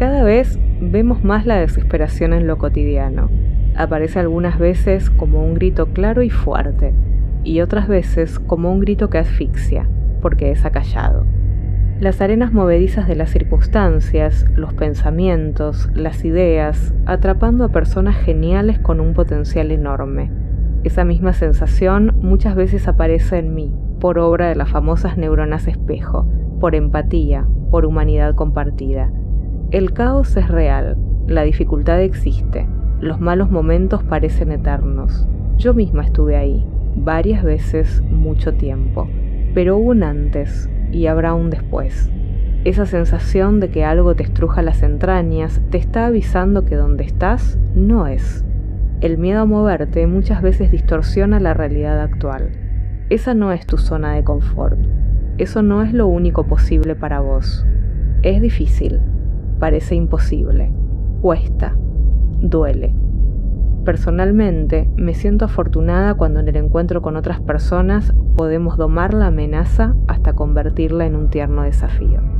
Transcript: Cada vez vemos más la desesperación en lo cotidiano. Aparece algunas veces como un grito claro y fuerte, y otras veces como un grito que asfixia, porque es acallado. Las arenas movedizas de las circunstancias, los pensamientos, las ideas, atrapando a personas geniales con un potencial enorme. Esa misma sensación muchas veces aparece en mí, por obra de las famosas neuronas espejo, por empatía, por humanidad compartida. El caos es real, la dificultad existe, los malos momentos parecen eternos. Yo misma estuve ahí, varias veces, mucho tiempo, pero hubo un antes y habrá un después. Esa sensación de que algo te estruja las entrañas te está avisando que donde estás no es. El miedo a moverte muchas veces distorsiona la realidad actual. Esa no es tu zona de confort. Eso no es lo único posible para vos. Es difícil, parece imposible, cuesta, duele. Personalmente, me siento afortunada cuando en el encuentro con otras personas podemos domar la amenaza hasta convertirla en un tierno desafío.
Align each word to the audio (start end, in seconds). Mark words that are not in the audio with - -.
Cada 0.00 0.22
vez 0.22 0.58
vemos 0.80 1.24
más 1.24 1.44
la 1.44 1.56
desesperación 1.56 2.32
en 2.32 2.46
lo 2.46 2.56
cotidiano. 2.56 3.28
Aparece 3.76 4.18
algunas 4.18 4.58
veces 4.58 5.10
como 5.10 5.44
un 5.44 5.52
grito 5.52 5.88
claro 5.88 6.22
y 6.22 6.30
fuerte, 6.30 6.94
y 7.44 7.60
otras 7.60 7.86
veces 7.86 8.38
como 8.38 8.72
un 8.72 8.80
grito 8.80 9.10
que 9.10 9.18
asfixia, 9.18 9.86
porque 10.22 10.52
es 10.52 10.64
acallado. 10.64 11.26
Las 11.98 12.22
arenas 12.22 12.50
movedizas 12.50 13.08
de 13.08 13.14
las 13.14 13.28
circunstancias, 13.28 14.46
los 14.56 14.72
pensamientos, 14.72 15.90
las 15.92 16.24
ideas, 16.24 16.94
atrapando 17.04 17.64
a 17.64 17.68
personas 17.68 18.16
geniales 18.16 18.78
con 18.78 19.00
un 19.00 19.12
potencial 19.12 19.70
enorme. 19.70 20.30
Esa 20.82 21.04
misma 21.04 21.34
sensación 21.34 22.16
muchas 22.22 22.54
veces 22.54 22.88
aparece 22.88 23.36
en 23.36 23.54
mí, 23.54 23.74
por 24.00 24.18
obra 24.18 24.48
de 24.48 24.54
las 24.54 24.70
famosas 24.70 25.18
neuronas 25.18 25.68
espejo, 25.68 26.26
por 26.58 26.74
empatía, 26.74 27.46
por 27.70 27.84
humanidad 27.84 28.34
compartida. 28.34 29.10
El 29.72 29.92
caos 29.92 30.36
es 30.36 30.48
real, 30.48 30.96
la 31.28 31.42
dificultad 31.42 32.02
existe, 32.02 32.66
los 33.00 33.20
malos 33.20 33.52
momentos 33.52 34.02
parecen 34.02 34.50
eternos. 34.50 35.28
Yo 35.58 35.74
misma 35.74 36.02
estuve 36.02 36.34
ahí, 36.34 36.66
varias 36.96 37.44
veces, 37.44 38.02
mucho 38.02 38.54
tiempo, 38.54 39.08
pero 39.54 39.76
hubo 39.76 39.90
un 39.90 40.02
antes 40.02 40.68
y 40.90 41.06
habrá 41.06 41.34
un 41.34 41.50
después. 41.50 42.10
Esa 42.64 42.84
sensación 42.84 43.60
de 43.60 43.70
que 43.70 43.84
algo 43.84 44.16
te 44.16 44.24
estruja 44.24 44.60
las 44.62 44.82
entrañas 44.82 45.60
te 45.70 45.78
está 45.78 46.06
avisando 46.06 46.64
que 46.64 46.74
donde 46.74 47.04
estás 47.04 47.56
no 47.72 48.08
es. 48.08 48.44
El 49.00 49.18
miedo 49.18 49.42
a 49.42 49.46
moverte 49.46 50.04
muchas 50.08 50.42
veces 50.42 50.72
distorsiona 50.72 51.38
la 51.38 51.54
realidad 51.54 52.00
actual. 52.00 52.50
Esa 53.08 53.34
no 53.34 53.52
es 53.52 53.66
tu 53.66 53.78
zona 53.78 54.14
de 54.14 54.24
confort. 54.24 54.80
Eso 55.38 55.62
no 55.62 55.82
es 55.82 55.92
lo 55.92 56.08
único 56.08 56.44
posible 56.48 56.96
para 56.96 57.20
vos. 57.20 57.64
Es 58.22 58.42
difícil, 58.42 59.00
parece 59.60 59.94
imposible, 59.94 60.72
cuesta, 61.22 61.76
duele. 62.40 62.92
Personalmente, 63.84 64.90
me 64.96 65.14
siento 65.14 65.44
afortunada 65.44 66.14
cuando 66.14 66.40
en 66.40 66.48
el 66.48 66.56
encuentro 66.56 67.00
con 67.00 67.16
otras 67.16 67.40
personas 67.40 68.12
podemos 68.36 68.76
domar 68.76 69.14
la 69.14 69.28
amenaza 69.28 69.94
hasta 70.08 70.32
convertirla 70.32 71.06
en 71.06 71.14
un 71.14 71.30
tierno 71.30 71.62
desafío. 71.62 72.39